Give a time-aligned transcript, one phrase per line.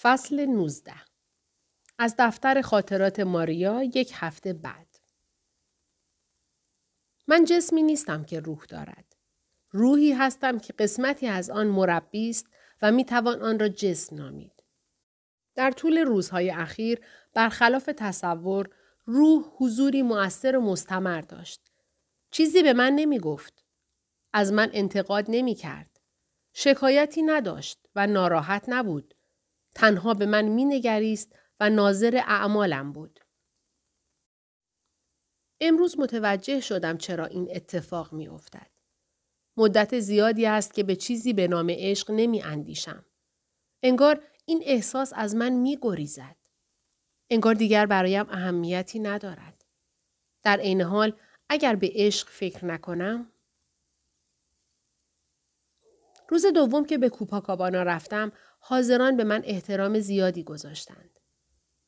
[0.00, 0.94] فصل 19
[1.98, 4.96] از دفتر خاطرات ماریا یک هفته بعد
[7.26, 9.16] من جسمی نیستم که روح دارد.
[9.70, 12.46] روحی هستم که قسمتی از آن مربی است
[12.82, 14.64] و می توان آن را جسم نامید.
[15.54, 17.00] در طول روزهای اخیر
[17.34, 18.68] برخلاف تصور
[19.04, 21.60] روح حضوری مؤثر و مستمر داشت.
[22.30, 23.64] چیزی به من نمی گفت.
[24.32, 26.00] از من انتقاد نمی کرد.
[26.52, 29.14] شکایتی نداشت و ناراحت نبود.
[29.74, 33.20] تنها به من می نگریست و ناظر اعمالم بود.
[35.60, 38.70] امروز متوجه شدم چرا این اتفاق می افتد.
[39.56, 43.04] مدت زیادی است که به چیزی به نام عشق نمی اندیشم.
[43.82, 46.36] انگار این احساس از من می گریزد.
[47.30, 49.64] انگار دیگر برایم اهمیتی ندارد.
[50.42, 51.12] در عین حال
[51.48, 53.32] اگر به عشق فکر نکنم
[56.28, 61.10] روز دوم که به کوپاکابانا رفتم حاضران به من احترام زیادی گذاشتند.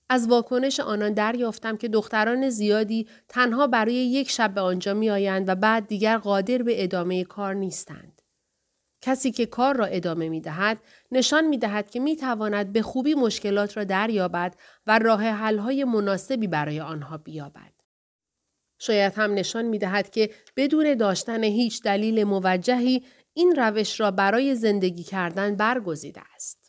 [0.08, 5.48] از واکنش آنان دریافتم که دختران زیادی تنها برای یک شب به آنجا می آیند
[5.48, 8.22] و بعد دیگر قادر به ادامه کار نیستند.
[9.00, 10.78] کسی که کار را ادامه می دهد
[11.12, 16.46] نشان می دهد که می تواند به خوبی مشکلات را دریابد و راه های مناسبی
[16.46, 17.72] برای آنها بیابد.
[18.78, 23.04] شاید هم نشان می دهد که بدون داشتن هیچ دلیل موجهی
[23.34, 26.59] این روش را برای زندگی کردن برگزیده است.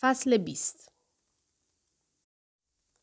[0.00, 0.92] فصل 20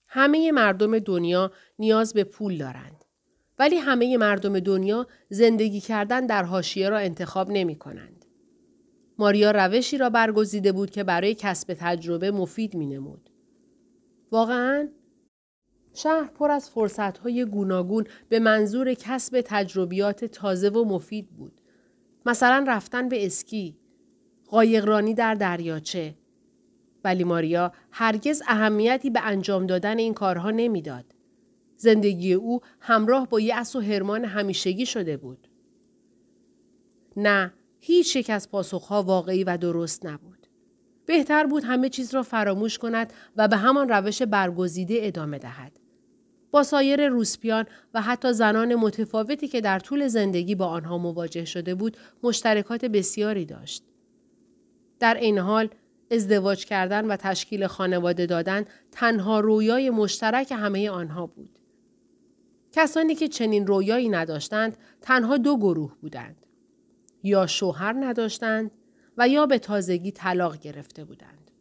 [0.08, 3.06] همه مردم دنیا نیاز به پول دارند.
[3.60, 8.26] ولی همه مردم دنیا زندگی کردن در حاشیه را انتخاب نمی کنند.
[9.18, 13.30] ماریا روشی را برگزیده بود که برای کسب تجربه مفید می نمود.
[14.32, 14.90] واقعا
[15.94, 21.62] شهر پر از فرصتهای گوناگون به منظور کسب تجربیات تازه و مفید بود.
[22.26, 23.78] مثلا رفتن به اسکی،
[24.48, 26.16] قایقرانی در دریاچه،
[27.04, 31.06] ولی ماریا هرگز اهمیتی به انجام دادن این کارها نمی‌داد.
[31.78, 35.48] زندگی او همراه با یأس و هرمان همیشگی شده بود.
[37.18, 40.48] نه، هیچ یک از پاسخها واقعی و درست نبود.
[41.06, 45.80] بهتر بود همه چیز را فراموش کند و به همان روش برگزیده ادامه دهد.
[46.52, 51.76] با سایر روسپیان و حتی زنان متفاوتی که در طول زندگی با آنها مواجه شده
[51.76, 53.84] بود مشترکات بسیاری داشت.
[55.00, 55.70] در این حال
[56.12, 61.60] ازدواج کردن و تشکیل خانواده دادن تنها رویای مشترک همه آنها بود.
[62.72, 66.46] کسانی که چنین رویایی نداشتند تنها دو گروه بودند.
[67.24, 68.72] یا شوهر نداشتند
[69.18, 71.52] و یا به تازگی طلاق گرفته بودند.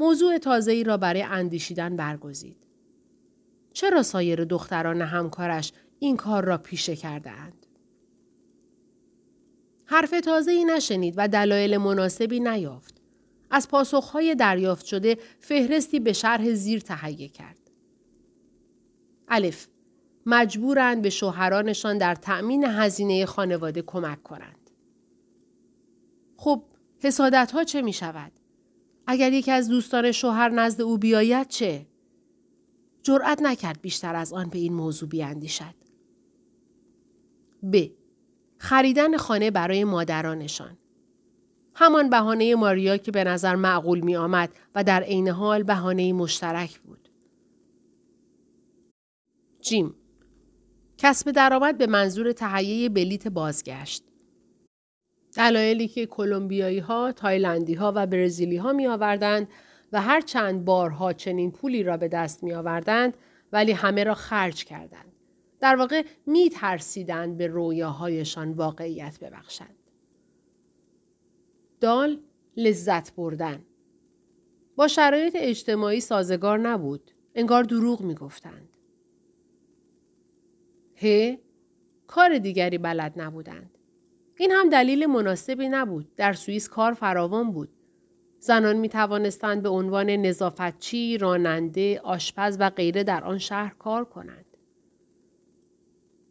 [0.00, 2.66] موضوع تازه‌ای را برای اندیشیدن برگزید.
[3.72, 7.63] چرا سایر دختران همکارش این کار را پیشه کرده اند؟
[9.86, 12.94] حرف تازه ای نشنید و دلایل مناسبی نیافت.
[13.50, 17.70] از پاسخهای دریافت شده فهرستی به شرح زیر تهیه کرد.
[19.28, 19.66] الف
[20.26, 24.70] مجبورند به شوهرانشان در تأمین هزینه خانواده کمک کنند.
[26.36, 26.62] خب
[26.98, 28.32] حسادت ها چه می شود؟
[29.06, 31.86] اگر یکی از دوستان شوهر نزد او بیاید چه؟
[33.02, 35.74] جرأت نکرد بیشتر از آن به این موضوع بیاندیشد.
[37.72, 37.86] ب.
[38.64, 40.78] خریدن خانه برای مادرانشان.
[41.74, 46.80] همان بهانه ماریا که به نظر معقول می آمد و در عین حال بهانه مشترک
[46.80, 47.08] بود.
[49.60, 49.94] جیم
[50.98, 54.04] کسب درآمد به منظور تهیه بلیت بازگشت.
[55.36, 59.48] دلایلی که کلمبیایی ها، تایلندی ها و برزیلی ها می آوردند
[59.92, 63.16] و هر چند بارها چنین پولی را به دست می آوردند
[63.52, 65.13] ولی همه را خرج کردند.
[65.64, 69.78] در واقع می ترسیدند به رویاهایشان واقعیت ببخشند.
[71.80, 72.20] دال
[72.56, 73.64] لذت بردن.
[74.76, 77.10] با شرایط اجتماعی سازگار نبود.
[77.34, 78.76] انگار دروغ می گفتند.
[81.02, 81.34] ه
[82.06, 83.78] کار دیگری بلد نبودند.
[84.36, 86.14] این هم دلیل مناسبی نبود.
[86.16, 87.68] در سوئیس کار فراوان بود.
[88.38, 94.43] زنان می توانستند به عنوان نظافتچی، راننده، آشپز و غیره در آن شهر کار کنند.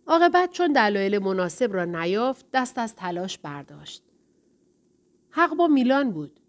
[0.08, 4.04] عاقبت چون دلایل مناسب را نیافت دست از تلاش برداشت.
[5.30, 6.40] حق با میلان بود.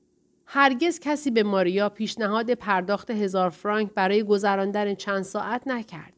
[0.46, 6.12] هرگز کسی به ماریا پیشنهاد پرداخت هزار فرانک برای گذراندن چند ساعت نکرد.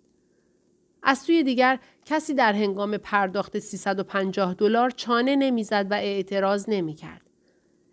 [1.03, 7.23] از سوی دیگر کسی در هنگام پرداخت 350 دلار چانه نمی‌زد و اعتراض نمی‌کرد.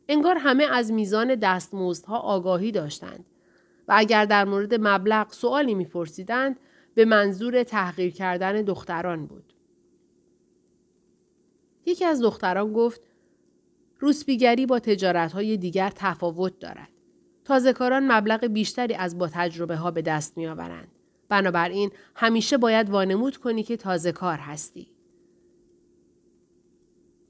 [0.08, 3.26] انگار همه از میزان دستمزدها آگاهی داشتند
[3.88, 6.60] و اگر در مورد مبلغ سوالی میپرسیدند
[6.96, 9.54] به منظور تحقیر کردن دختران بود.
[11.86, 13.02] یکی از دختران گفت
[14.00, 14.82] روسبیگری با
[15.34, 16.90] های دیگر تفاوت دارد.
[17.46, 20.88] تازهکاران مبلغ بیشتری از با تجربه ها به دست می آورند.
[21.30, 24.88] بنابراین همیشه باید وانمود کنی که تازه کار هستی.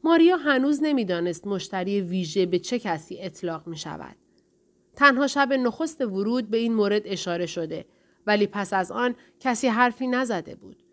[0.04, 4.16] ماریا هنوز نمی‌دانست مشتری ویژه به چه کسی اطلاق می شود.
[4.95, 7.86] تنها شب نخست ورود به این مورد اشاره شده
[8.28, 10.84] ولی پس از آن کسی حرفی نزده بود.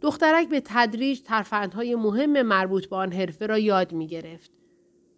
[0.00, 4.50] دخترک به تدریج ترفندهای مهم مربوط به آن حرفه را یاد می گرفت.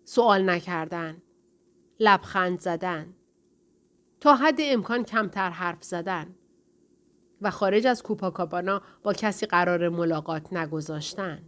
[0.04, 1.22] سوال نکردن.
[2.00, 3.14] لبخند زدن.
[4.20, 6.34] تا حد امکان کمتر حرف زدن.
[7.40, 11.42] و خارج از کوپاکابانا با کسی قرار ملاقات نگذاشتن.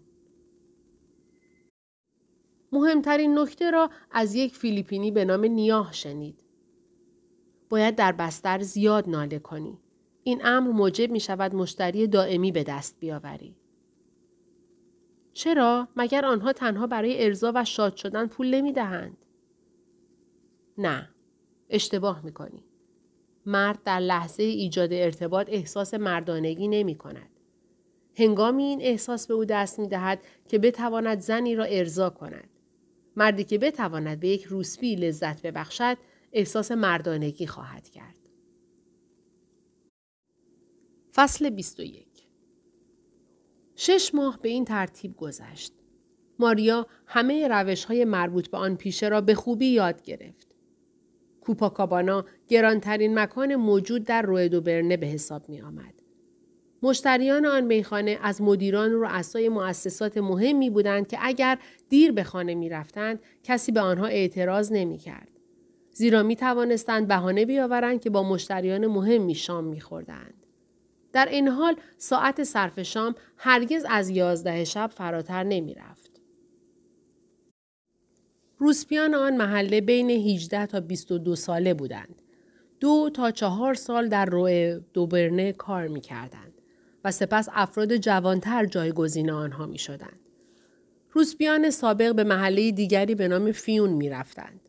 [2.73, 6.46] مهمترین نکته را از یک فیلیپینی به نام نیاه شنید.
[7.69, 9.79] باید در بستر زیاد ناله کنی.
[10.23, 13.57] این امر موجب می شود مشتری دائمی به دست بیاوری.
[15.33, 19.17] چرا؟ مگر آنها تنها برای ارزا و شاد شدن پول نمی دهند؟
[20.79, 21.09] نه.
[21.71, 22.65] اشتباه می کنی.
[23.47, 27.31] مرد در لحظه ایجاد ارتباط احساس مردانگی نمی کند.
[28.17, 32.49] هنگامی این احساس به او دست می دهد که بتواند زنی را ارضا کند.
[33.17, 35.97] مردی که بتواند به یک روسبی لذت ببخشد
[36.37, 38.17] احساس مردانگی خواهد کرد.
[41.15, 42.07] فصل 21
[43.77, 45.73] شش ماه به این ترتیب گذشت.
[46.39, 50.57] ماریا همه روش های مربوط به آن پیشه را به خوبی یاد گرفت.
[51.41, 55.95] کوپاکابانا گرانترین مکان موجود در روی دوبرنه به حساب می آمد.
[56.83, 61.59] مشتریان آن میخانه از مدیران و رؤسای مؤسسات مهمی بودند که اگر
[61.89, 65.36] دیر به خانه می رفتند کسی به آنها اعتراض نمی کرد.
[65.97, 70.35] زیرا می توانستند بهانه بیاورند که با مشتریان مهمی شام می خوردند.
[71.13, 76.21] در این حال ساعت صرف شام هرگز از یازده شب فراتر نمی رفت.
[78.59, 82.23] روسپیان آن محله بین 18 تا 22 ساله بودند.
[82.81, 86.55] دو تا چهار سال در روی دوبرنه کار می کردند
[87.05, 90.21] و سپس افراد جوانتر جایگزین آنها می شدند.
[91.13, 94.66] روسپیان سابق به محله دیگری به نام فیون می رفتند.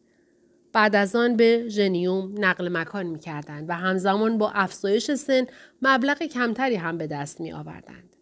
[0.78, 5.46] بعد از آن به ژنیوم نقل مکان می کردند و همزمان با افزایش سن
[5.82, 8.16] مبلغ کمتری هم به دست می آوردند.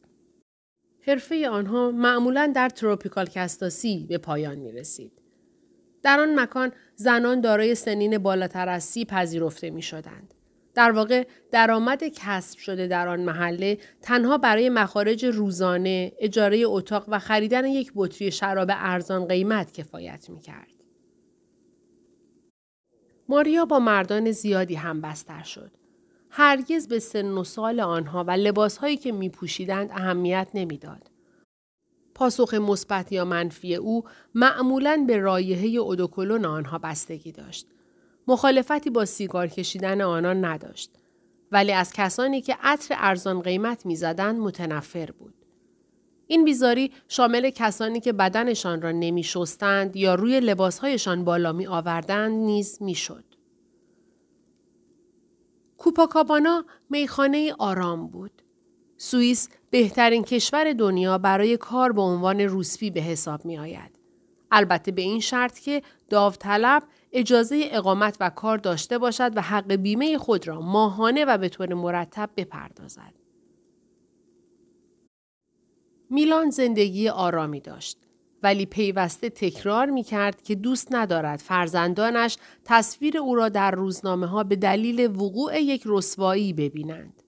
[1.07, 5.11] حرفه آنها معمولا در تروپیکال کستاسی به پایان می رسید.
[6.03, 10.33] در آن مکان زنان دارای سنین بالاتر از سی پذیرفته می شدند.
[10.75, 17.19] در واقع درآمد کسب شده در آن محله تنها برای مخارج روزانه، اجاره اتاق و
[17.19, 20.75] خریدن یک بطری شراب ارزان قیمت کفایت می کرد.
[23.30, 25.72] ماریا با مردان زیادی هم بستر شد.
[26.30, 31.12] هرگز به سن و سال آنها و لباسهایی که می پوشیدند اهمیت نمی‌داد.
[32.16, 34.04] پاسخ مثبت یا منفی او
[34.36, 37.68] معمولا به رایحه اودوکلون آنها بستگی داشت.
[38.27, 40.92] مخالفتی با سیگار کشیدن آنان نداشت.
[41.51, 45.44] ولی از کسانی که عطر ارزان قیمت می‌زدند متنفر بود.
[46.27, 52.31] این بیزاری شامل کسانی که بدنشان را نمی شستند یا روی لباسهایشان بالا می آوردند
[52.31, 53.24] نیز می شد.
[55.77, 58.42] کوپاکابانا میخانه آرام بود.
[58.98, 64.00] سوئیس بهترین کشور دنیا برای کار به عنوان روسپی به حساب می آید.
[64.51, 70.17] البته به این شرط که داوطلب اجازه اقامت و کار داشته باشد و حق بیمه
[70.17, 73.25] خود را ماهانه و به طور مرتب بپردازد.
[76.15, 77.98] میلان زندگی آرامی داشت.
[78.43, 84.43] ولی پیوسته تکرار می کرد که دوست ندارد فرزندانش تصویر او را در روزنامه ها
[84.43, 87.24] به دلیل وقوع یک رسوایی ببینند.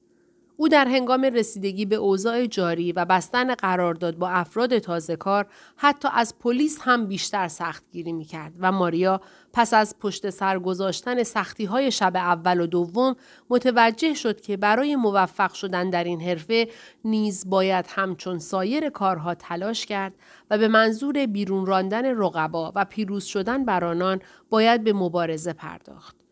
[0.60, 6.08] او در هنگام رسیدگی به اوضاع جاری و بستن قرارداد با افراد تازه کار حتی
[6.14, 9.22] از پلیس هم بیشتر سختگیری می کرد و ماریا
[9.54, 13.16] پس از پشت سر گذاشتن سختی های شب اول و دوم
[13.50, 16.68] متوجه شد که برای موفق شدن در این حرفه
[17.06, 20.14] نیز باید همچون سایر کارها تلاش کرد
[20.52, 26.27] و به منظور بیرون راندن رقبا و پیروز شدن بر آنان باید به مبارزه پرداخت.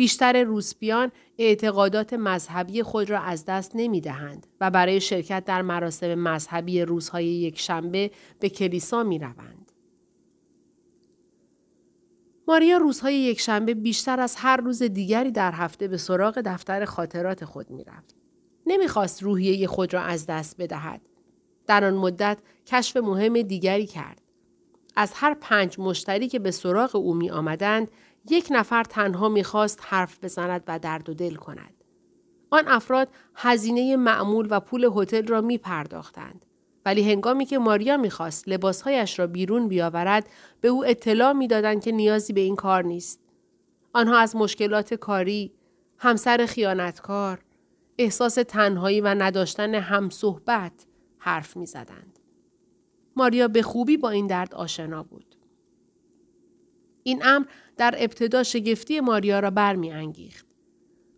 [0.00, 6.14] بیشتر روسپیان اعتقادات مذهبی خود را از دست نمی دهند و برای شرکت در مراسم
[6.14, 9.72] مذهبی روزهای یک شنبه به کلیسا می روند.
[12.48, 17.44] ماریا روزهای یک شنبه بیشتر از هر روز دیگری در هفته به سراغ دفتر خاطرات
[17.44, 18.16] خود می رفت.
[18.66, 21.00] نمی‌خواست روحیه خود را از دست بدهد.
[21.66, 24.20] در آن مدت کشف مهم دیگری کرد.
[24.96, 27.90] از هر پنج مشتری که به سراغ او می آمدند،
[28.28, 31.74] یک نفر تنها می‌خواست حرف بزند و درد و دل کند.
[32.50, 36.46] آن افراد هزینه معمول و پول هتل را می پرداختند.
[36.84, 40.28] ولی هنگامی که ماریا می‌خواست لباسهایش را بیرون بیاورد
[40.60, 43.20] به او اطلاع می‌دادند که نیازی به این کار نیست
[43.92, 45.52] آنها از مشکلات کاری
[45.98, 47.38] همسر خیانتکار
[47.98, 50.86] احساس تنهایی و نداشتن همصحبت
[51.18, 52.18] حرف می‌زدند
[53.16, 55.29] ماریا به خوبی با این درد آشنا بود
[57.02, 60.46] این امر در ابتدا شگفتی ماریا را برمیانگیخت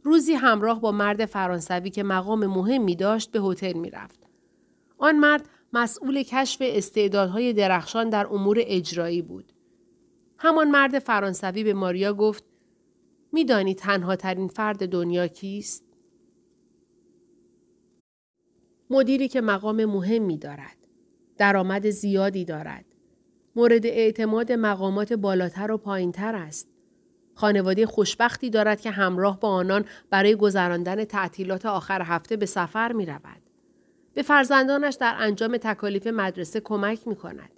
[0.03, 4.23] روزی همراه با مرد فرانسوی که مقام مهمی داشت به هتل می‌رفت
[4.99, 9.53] آن مرد مسئول کشف استعدادهای درخشان در امور اجرایی بود.
[10.39, 12.45] همان مرد فرانسوی به ماریا گفت
[13.33, 15.85] میدانی تنها ترین فرد دنیا کیست؟
[18.91, 20.77] مدیری که مقام مهمی دارد.
[21.39, 22.92] درآمد زیادی دارد.
[23.57, 26.69] مورد اعتماد مقامات بالاتر و پایینتر است.
[27.35, 33.07] خانواده خوشبختی دارد که همراه با آنان برای گذراندن تعطیلات آخر هفته به سفر می
[33.07, 33.43] رود.
[34.15, 37.51] به فرزندانش در انجام تکالیف مدرسه کمک می کند.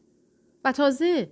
[0.64, 1.30] و تازه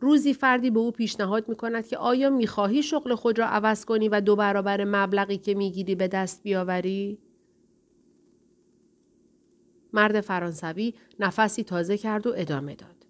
[0.00, 3.84] روزی فردی به او پیشنهاد می کند که آیا می خواهی شغل خود را عوض
[3.84, 7.18] کنی و دو برابر مبلغی که می گیری به دست بیاوری؟
[9.92, 13.01] مرد فرانسوی نفسی تازه کرد و ادامه داد.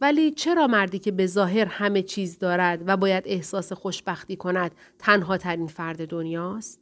[0.00, 5.36] ولی چرا مردی که به ظاهر همه چیز دارد و باید احساس خوشبختی کند تنها
[5.36, 6.80] ترین فرد دنیاست؟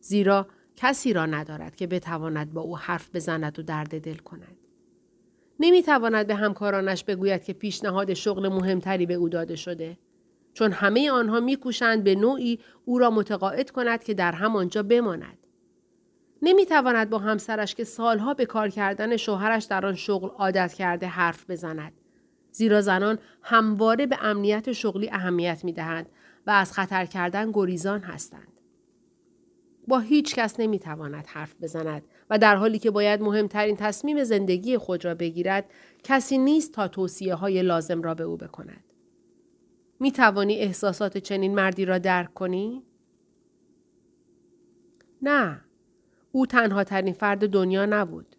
[0.00, 4.56] زیرا کسی را ندارد که بتواند با او حرف بزند و درد دل کند.
[5.60, 9.98] نمی تواند به همکارانش بگوید که پیشنهاد شغل مهمتری به او داده شده.
[10.54, 15.43] چون همه آنها میکوشند به نوعی او را متقاعد کند که در همانجا بماند.
[16.44, 21.06] نمی تواند با همسرش که سالها به کار کردن شوهرش در آن شغل عادت کرده
[21.06, 21.92] حرف بزند.
[22.52, 26.08] زیرا زنان همواره به امنیت شغلی اهمیت می دهند
[26.46, 28.48] و از خطر کردن گریزان هستند.
[29.88, 34.78] با هیچ کس نمی تواند حرف بزند و در حالی که باید مهمترین تصمیم زندگی
[34.78, 35.64] خود را بگیرد
[36.02, 38.84] کسی نیست تا توصیه های لازم را به او بکند.
[40.00, 42.82] می توانی احساسات چنین مردی را درک کنی؟
[45.22, 45.63] نه.
[46.34, 48.36] او تنها ترین فرد دنیا نبود.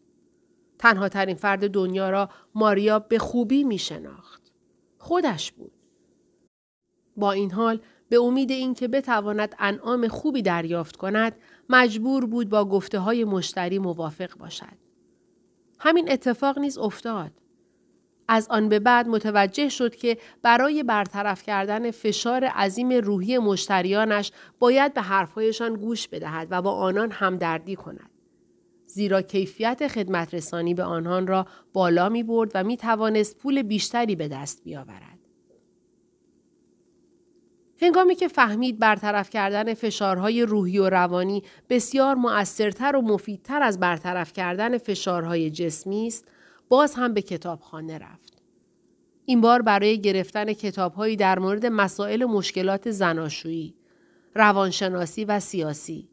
[0.80, 4.52] تنها ترین فرد دنیا را ماریا به خوبی می شناخت.
[4.98, 5.72] خودش بود.
[7.18, 11.36] با این حال به امید اینکه بتواند انعام خوبی دریافت کند
[11.70, 14.78] مجبور بود با گفته های مشتری موافق باشد.
[15.80, 17.32] همین اتفاق نیز افتاد.
[18.28, 24.94] از آن به بعد متوجه شد که برای برطرف کردن فشار عظیم روحی مشتریانش باید
[24.94, 28.10] به حرفهایشان گوش بدهد و با آنان همدردی کند.
[28.86, 34.16] زیرا کیفیت خدمت رسانی به آنان را بالا می برد و می توانست پول بیشتری
[34.16, 35.20] به دست بیاورد.
[37.82, 44.34] هنگامی که فهمید برطرف کردن فشارهای روحی و روانی بسیار مؤثرتر و مفیدتر از برطرف
[44.34, 46.28] کردن فشارهای جسمی است،
[46.70, 48.42] باز هم به کتابخانه رفت.
[49.26, 53.76] این بار برای گرفتن کتابهایی در مورد مسائل مشکلات زناشویی،
[54.36, 56.10] روانشناسی و سیاسی.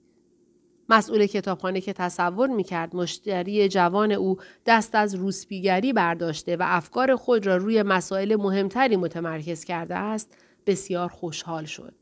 [0.88, 7.47] مسئول کتابخانه که تصور می‌کرد مشتری جوان او دست از روسپیگری برداشته و افکار خود
[7.47, 11.94] را روی مسائل مهمتری متمرکز کرده است، بسیار خوشحال شد.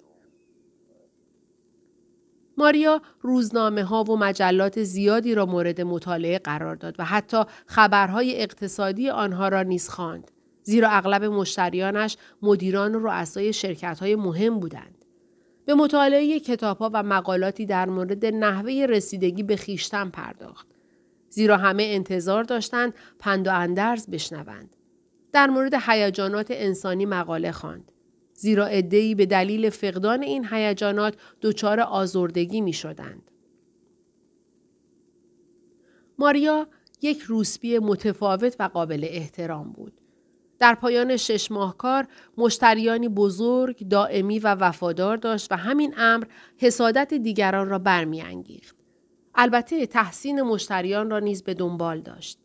[2.61, 9.11] ماریا روزنامه ها و مجلات زیادی را مورد مطالعه قرار داد و حتی خبرهای اقتصادی
[9.11, 10.31] آنها را نیز خواند.
[10.63, 15.05] زیرا اغلب مشتریانش مدیران و رؤسای شرکت های مهم بودند.
[15.65, 20.67] به مطالعه کتابها و مقالاتی در مورد نحوه رسیدگی به خیشتن پرداخت.
[21.29, 24.77] زیرا همه انتظار داشتند پند و اندرز بشنوند.
[25.33, 27.93] در مورد هیجانات انسانی مقاله خواند.
[28.41, 33.31] زیرا ادهی به دلیل فقدان این هیجانات دچار آزردگی می شدند.
[36.19, 36.69] ماریا
[37.03, 40.01] یک روسبی متفاوت و قابل احترام بود.
[40.59, 42.07] در پایان شش ماه کار
[42.37, 46.25] مشتریانی بزرگ، دائمی و وفادار داشت و همین امر
[46.57, 48.77] حسادت دیگران را برمیانگیخت.
[49.35, 52.39] البته تحسین مشتریان را نیز به دنبال داشت.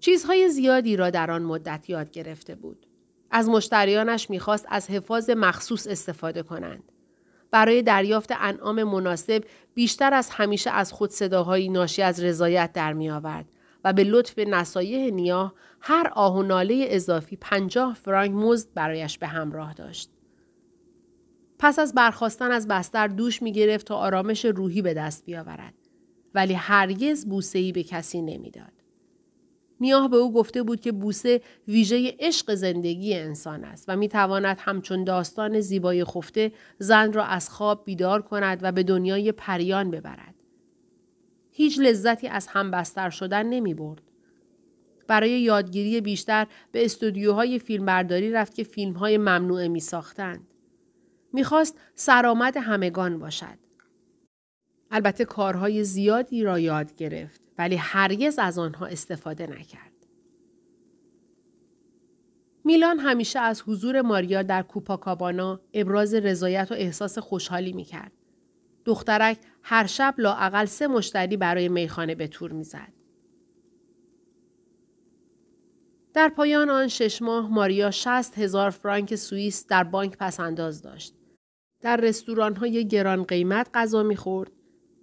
[0.00, 2.86] چیزهای زیادی را در آن مدت یاد گرفته بود.
[3.30, 6.92] از مشتریانش می‌خواست از حفاظ مخصوص استفاده کنند.
[7.50, 9.44] برای دریافت انعام مناسب
[9.74, 13.46] بیشتر از همیشه از خود صداهایی ناشی از رضایت در می آورد
[13.84, 19.26] و به لطف نصایح نیاه هر آه و ناله اضافی پنجاه فرانک مزد برایش به
[19.26, 20.10] همراه داشت.
[21.58, 25.74] پس از برخواستن از بستر دوش می گرفت تا آرامش روحی به دست بیاورد.
[26.34, 28.79] ولی هرگز بوسه‌ای به کسی نمی‌داد.
[29.80, 34.56] نیاه به او گفته بود که بوسه ویژه عشق زندگی انسان است و می تواند
[34.60, 40.34] همچون داستان زیبای خفته زن را از خواب بیدار کند و به دنیای پریان ببرد.
[41.50, 44.02] هیچ لذتی از هم بستر شدن نمی برد.
[45.06, 50.46] برای یادگیری بیشتر به استودیوهای فیلمبرداری رفت که فیلمهای ممنوعه می ساختند.
[51.32, 53.58] می‌خواست سرآمد همگان باشد.
[54.90, 59.92] البته کارهای زیادی را یاد گرفت ولی هرگز از آنها استفاده نکرد.
[62.64, 68.12] میلان همیشه از حضور ماریا در کوپاکابانا ابراز رضایت و احساس خوشحالی می‌کرد.
[68.84, 72.92] دخترک هر شب لااقل سه مشتری برای میخانه به تور می‌زد.
[76.14, 81.14] در پایان آن شش ماه ماریا شست هزار فرانک سوئیس در بانک پس انداز داشت.
[81.80, 84.52] در رستوران های گران قیمت غذا می‌خورد.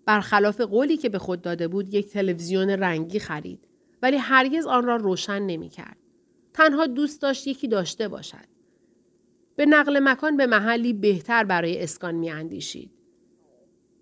[0.08, 3.68] برخلاف قولی که به خود داده بود یک تلویزیون رنگی خرید
[4.02, 5.98] ولی هرگز آن را روشن نمی‌کرد.
[6.54, 8.48] تنها دوست داشت یکی داشته باشد.
[9.56, 12.92] به نقل مکان به محلی بهتر برای اسکان می اندیشید.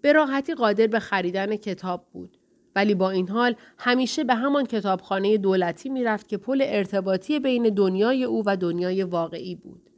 [0.02, 2.38] به راحتی قادر به خریدن کتاب بود.
[2.76, 8.24] ولی با این حال همیشه به همان کتابخانه دولتی می‌رفت که پل ارتباطی بین دنیای
[8.24, 9.90] او و دنیای واقعی بود.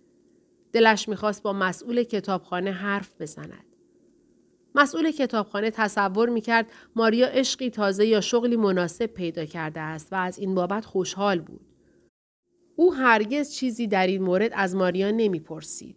[0.72, 3.67] دلش می‌خواست با مسئول کتابخانه حرف بزند.
[4.78, 6.66] مسئول کتابخانه تصور می‌کرد
[6.96, 11.66] ماریا عشقی تازه یا شغلی مناسب پیدا کرده است و از این بابت خوشحال بود.
[12.76, 15.96] او هرگز چیزی در این مورد از ماریا نمی‌پرسید.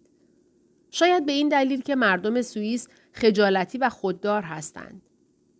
[0.90, 5.02] شاید به این دلیل که مردم سوئیس خجالتی و خوددار هستند.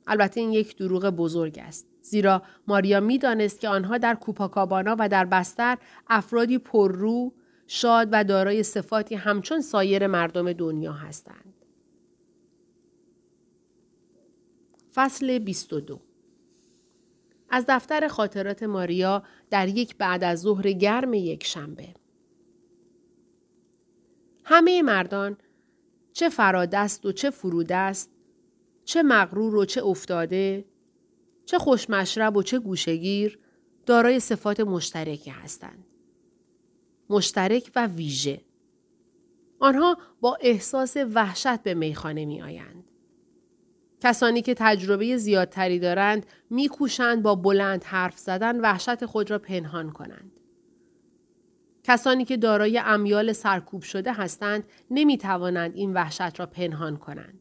[0.07, 1.87] البته این یک دروغ بزرگ است.
[2.03, 7.33] زیرا ماریا می‌دانست که آنها در کوپاکابانا و در بستر افرادی پررو،
[7.67, 11.50] شاد و دارای صفاتی همچون سایر مردم دنیا هستند.
[14.95, 16.01] فصل 22
[17.51, 21.95] از دفتر خاطرات ماریا در یک بعد از ظهر گرم یک شنبه.
[24.45, 25.37] همه مردان
[26.13, 28.11] چه فرادست و چه فرودست
[28.85, 30.65] چه مغرور و چه افتاده
[31.45, 33.39] چه خوشمشرب و چه گوشگیر
[33.87, 35.87] دارای صفات مشترکی هستند.
[37.11, 38.41] مشترک و ویژه.
[39.59, 42.90] آنها با احساس وحشت به میخانه می آیند.
[44.01, 50.33] کسانی که تجربه زیادتری دارند میکوشند با بلند حرف زدن وحشت خود را پنهان کنند.
[51.85, 57.41] کسانی که دارای امیال سرکوب شده هستند نمی توانند این وحشت را پنهان کنند.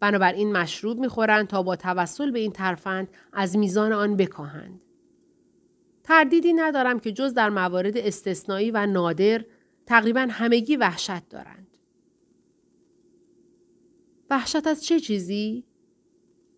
[0.00, 4.80] بنابراین مشروب می‌خورند تا با توسل به این ترفند از میزان آن بکاهند.
[6.04, 9.44] تردیدی ندارم که جز در موارد استثنایی و نادر
[9.86, 11.75] تقریبا همگی وحشت دارند.
[14.30, 15.64] وحشت از چه چیزی؟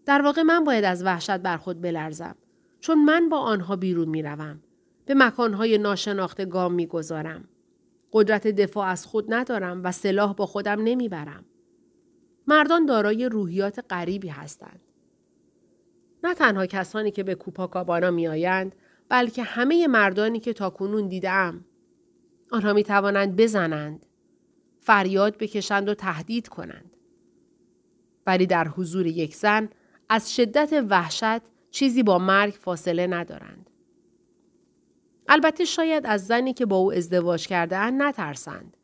[0.06, 2.34] در واقع من باید از وحشت بر خود بلرزم
[2.80, 4.60] چون من با آنها بیرون می روم.
[5.06, 7.48] به مکانهای ناشناخته گام می گذارم.
[8.12, 11.44] قدرت دفاع از خود ندارم و سلاح با خودم نمی‌برم.
[12.46, 14.80] مردان دارای روحیات غریبی هستند.
[16.24, 18.74] نه تنها کسانی که به کوپاکابانا می آیند
[19.08, 21.64] بلکه همه مردانی که تاکنون دیدم.
[22.50, 24.06] آنها می توانند بزنند.
[24.80, 26.87] فریاد بکشند و تهدید کنند.
[28.28, 29.68] ولی در حضور یک زن
[30.08, 33.70] از شدت وحشت چیزی با مرگ فاصله ندارند.
[35.28, 38.76] البته شاید از زنی که با او ازدواج کرده اند نترسند.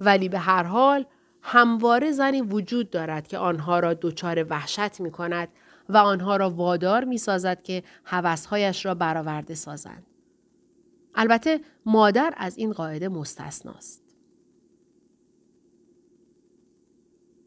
[0.00, 1.06] ولی به هر حال
[1.42, 5.48] همواره زنی وجود دارد که آنها را دچار وحشت می کند
[5.88, 10.06] و آنها را وادار می سازد که حوثهایش را برآورده سازند.
[11.14, 14.02] البته مادر از این قاعده مستثناست.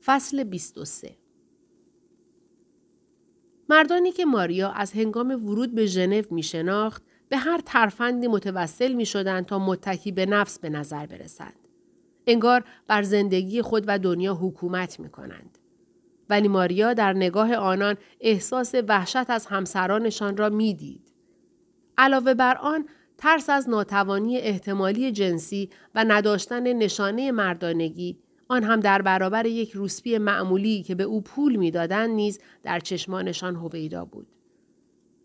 [0.05, 1.22] فصل 23
[3.69, 9.05] مردانی که ماریا از هنگام ورود به ژنو می شناخت به هر ترفندی متوسل می
[9.05, 11.67] شدند تا متکی به نفس به نظر برسند.
[12.27, 15.57] انگار بر زندگی خود و دنیا حکومت می کنند.
[16.29, 21.13] ولی ماریا در نگاه آنان احساس وحشت از همسرانشان را می‌دید.
[21.97, 29.01] علاوه بر آن ترس از ناتوانی احتمالی جنسی و نداشتن نشانه مردانگی آن هم در
[29.01, 34.27] برابر یک روسپی معمولی که به او پول می‌دادند نیز در چشمانشان هویدا بود.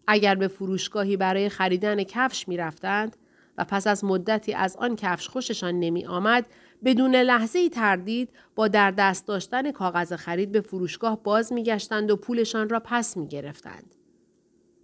[0.06, 3.16] اگر به فروشگاهی برای خریدن کفش می رفتند
[3.58, 6.46] و پس از مدتی از آن کفش خوششان نمی آمد
[6.84, 12.16] بدون لحظه تردید با در دست داشتن کاغذ خرید به فروشگاه باز می گشتند و
[12.16, 13.94] پولشان را پس می گرفتند.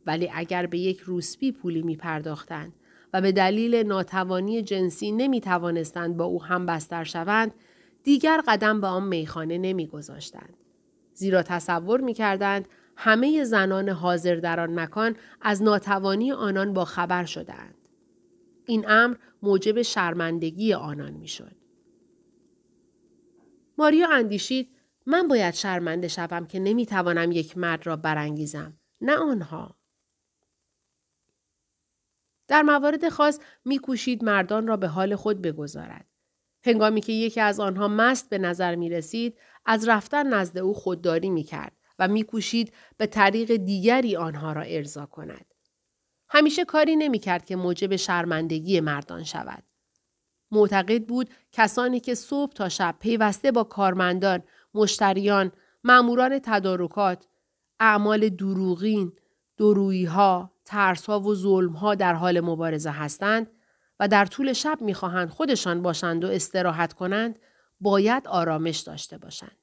[0.06, 2.72] ولی اگر به یک روسپی پولی می پرداختند
[3.12, 7.54] و به دلیل ناتوانی جنسی نمی توانستند با او هم بستر شوند
[8.04, 10.56] دیگر قدم به آن میخانه نمی گذاشتند.
[11.14, 17.24] زیرا تصور می کردند همه زنان حاضر در آن مکان از ناتوانی آنان با خبر
[17.24, 17.74] شدند.
[18.66, 21.56] این امر موجب شرمندگی آنان می شد.
[23.78, 24.70] ماریا اندیشید
[25.06, 29.76] من باید شرمنده شوم که نمی توانم یک مرد را برانگیزم نه آنها.
[32.48, 36.13] در موارد خاص میکوشید مردان را به حال خود بگذارد.
[36.64, 41.30] هنگامی که یکی از آنها مست به نظر می رسید، از رفتن نزد او خودداری
[41.30, 45.54] می کرد و میکوشید به طریق دیگری آنها را ارضا کند.
[46.28, 49.62] همیشه کاری نمی کرد که موجب شرمندگی مردان شود.
[50.50, 54.42] معتقد بود کسانی که صبح تا شب پیوسته با کارمندان،
[54.74, 55.52] مشتریان،
[55.84, 57.26] ماموران تدارکات،
[57.80, 59.12] اعمال دروغین،
[59.56, 63.50] درویی ها، ترس ها و ظلم ها در حال مبارزه هستند
[64.08, 67.38] در طول شب می‌خواهند خودشان باشند و استراحت کنند،
[67.80, 69.56] باید آرامش داشته باشند.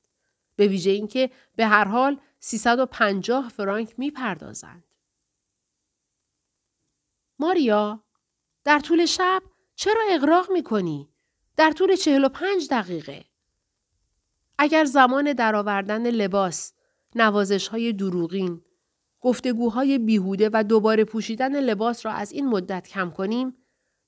[0.56, 4.84] به ویژه اینکه به هر حال 350 فرانک می‌پردازند.
[7.40, 8.04] ماریا
[8.64, 9.44] در طول شب
[9.76, 11.10] چرا اغراق می کنی؟
[11.58, 13.26] در طول 45 دقیقه.
[14.58, 16.74] اگر زمان درآوردن لباس،
[17.16, 18.62] نوازش های دروغین،
[19.22, 23.58] گفتگوهای بیهوده و دوباره پوشیدن لباس را از این مدت کم کنیم،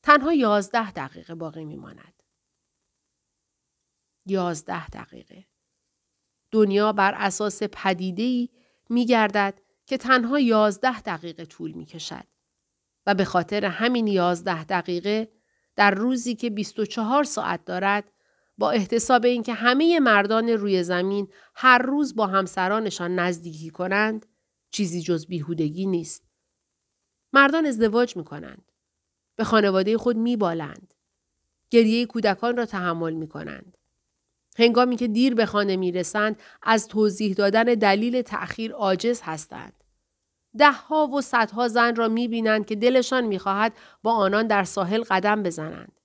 [0.03, 2.23] تنها یازده دقیقه باقی می ماند.
[4.25, 5.45] یازده دقیقه.
[6.51, 8.49] دنیا بر اساس پدیده‌ای
[8.89, 12.27] می گردد که تنها یازده دقیقه طول می کشد.
[13.05, 15.31] و به خاطر همین یازده دقیقه
[15.75, 18.11] در روزی که 24 ساعت دارد
[18.57, 24.25] با احتساب اینکه همه مردان روی زمین هر روز با همسرانشان نزدیکی کنند
[24.71, 26.23] چیزی جز بیهودگی نیست.
[27.33, 28.72] مردان ازدواج می کنند.
[29.35, 30.93] به خانواده خود می بالند.
[31.69, 33.77] گریه کودکان را تحمل می کنند.
[34.57, 39.83] هنگامی که دیر به خانه می رسند از توضیح دادن دلیل تأخیر عاجز هستند.
[40.57, 45.03] دهها و صدها زن را می بینند که دلشان می خواهد با آنان در ساحل
[45.03, 46.01] قدم بزنند.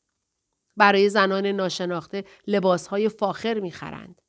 [0.76, 4.22] برای زنان ناشناخته لباسهای فاخر می خرند.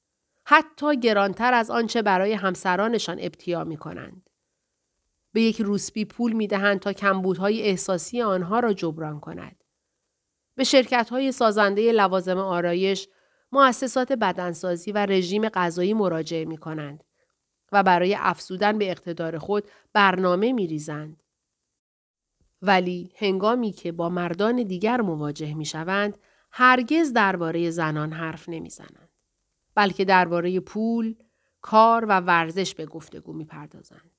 [0.46, 4.29] حتی گرانتر از آنچه برای همسرانشان ابتیا می کنند.
[5.34, 9.64] به یک روسپی پول می دهند تا کمبودهای احساسی آنها را جبران کند.
[10.56, 13.08] به شرکت های سازنده لوازم آرایش،
[13.52, 17.04] مؤسسات بدنسازی و رژیم غذایی مراجعه می کنند.
[17.72, 19.64] و برای افزودن به اقتدار خود
[19.94, 21.24] برنامه می ریزند.
[22.62, 26.18] ولی هنگامی که با مردان دیگر مواجه می شوند،
[26.52, 29.10] هرگز درباره زنان حرف نمی زنند.
[29.76, 31.16] بلکه درباره پول،
[31.62, 34.19] کار و ورزش به گفتگو می پردازند.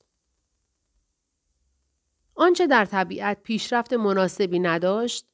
[2.41, 5.27] آنچه در طبیعت پیشرفت مناسبی نداشت،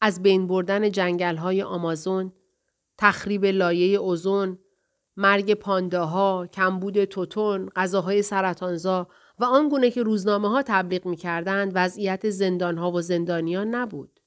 [0.00, 2.32] از بین بردن جنگل های آمازون،
[2.98, 4.58] تخریب لایه اوزون،
[5.16, 12.30] مرگ پانداها، کمبود توتون، غذاهای سرطانزا و آنگونه که روزنامه ها تبلیغ می کردند وضعیت
[12.30, 14.20] زندانها و زندانیان نبود.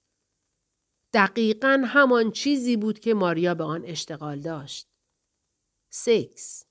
[1.13, 4.87] دقیقا همان چیزی بود که ماریا به آن اشتغال داشت.
[5.89, 6.70] سکس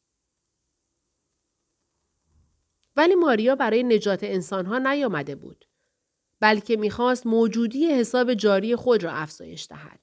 [3.01, 5.65] ولی ماریا برای نجات انسانها نیامده بود.
[6.41, 10.01] بلکه می‌خواست موجودی حساب جاری خود را افزایش دهد.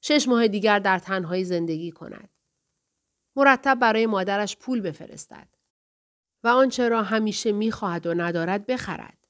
[0.00, 2.30] شش ماه دیگر در تنهایی زندگی کند.
[3.36, 5.48] مرتب برای مادرش پول بفرستد
[6.44, 9.28] و آنچه را همیشه می‌خواهد و ندارد بخرد.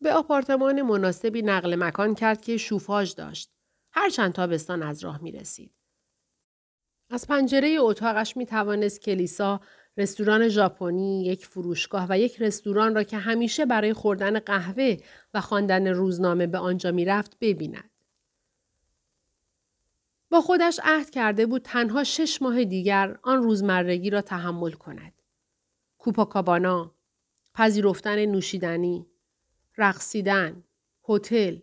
[0.00, 3.52] به آپارتمان مناسبی نقل مکان کرد که شوفاژ داشت.
[3.92, 5.74] هر چند تابستان از راه می رسید.
[7.12, 9.60] از پنجره اتاقش می توانست کلیسا،
[9.96, 14.96] رستوران ژاپنی، یک فروشگاه و یک رستوران را که همیشه برای خوردن قهوه
[15.34, 17.90] و خواندن روزنامه به آنجا می رفت ببیند.
[20.30, 25.12] با خودش عهد کرده بود تنها شش ماه دیگر آن روزمرگی را تحمل کند.
[25.98, 26.94] کوپاکابانا،
[27.54, 29.06] پذیرفتن نوشیدنی،
[29.78, 30.64] رقصیدن،
[31.08, 31.58] هتل،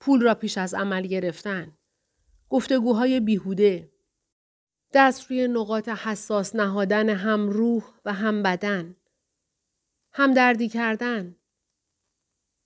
[0.00, 1.76] پول را پیش از عمل گرفتن،
[2.48, 3.90] گفتگوهای بیهوده،
[4.92, 8.96] دست روی نقاط حساس نهادن هم روح و هم بدن،
[10.12, 11.36] همدردی کردن،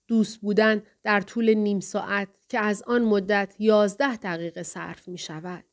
[0.08, 5.64] دوست بودن در طول نیم ساعت که از آن مدت یازده دقیقه صرف می شود.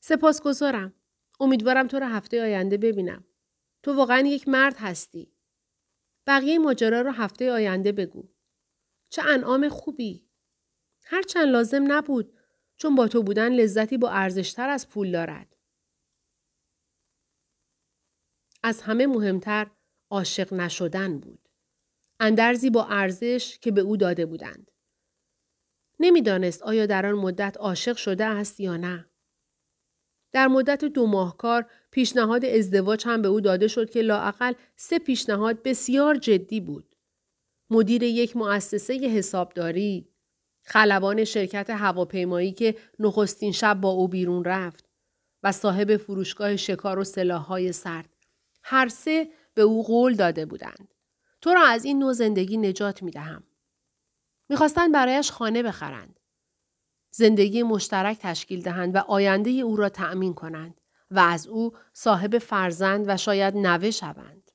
[0.00, 0.94] سپاسگزارم.
[1.40, 3.24] امیدوارم تو را هفته آینده ببینم.
[3.82, 5.32] تو واقعا یک مرد هستی.
[6.26, 8.28] بقیه ماجرا را هفته آینده بگو.
[9.08, 10.28] چه انعام خوبی.
[11.04, 12.35] هرچند لازم نبود
[12.76, 15.56] چون با تو بودن لذتی با ارزشتر از پول دارد.
[18.62, 19.70] از همه مهمتر
[20.10, 21.48] عاشق نشدن بود.
[22.20, 24.70] اندرزی با ارزش که به او داده بودند.
[26.00, 29.10] نمی‌دانست آیا در آن مدت عاشق شده است یا نه.
[30.32, 34.98] در مدت دو ماه کار پیشنهاد ازدواج هم به او داده شد که لاعقل سه
[34.98, 36.96] پیشنهاد بسیار جدی بود.
[37.70, 40.08] مدیر یک مؤسسه حسابداری،
[40.66, 44.88] خلبان شرکت هواپیمایی که نخستین شب با او بیرون رفت
[45.42, 48.16] و صاحب فروشگاه شکار و سلاحهای سرد.
[48.62, 50.94] هر سه به او قول داده بودند.
[51.40, 53.44] تو را از این نوع زندگی نجات می دهم.
[54.48, 56.20] می‌خواستند برایش خانه بخرند.
[57.10, 63.04] زندگی مشترک تشکیل دهند و آینده او را تأمین کنند و از او صاحب فرزند
[63.08, 64.45] و شاید نوه شوند.